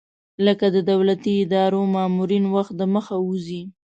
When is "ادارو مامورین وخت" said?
1.43-2.73